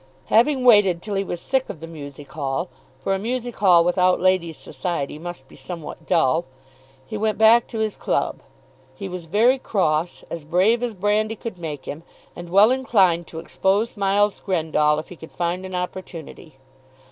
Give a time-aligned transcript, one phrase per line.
[0.33, 4.19] Having waited till he was sick of the Music Hall, for a music hall without
[4.19, 6.45] ladies' society must be somewhat dull,
[7.05, 8.39] he went back to his club.
[8.95, 12.01] He was very cross, as brave as brandy could make him,
[12.35, 16.55] and well inclined to expose Miles Grendall if he could find an opportunity.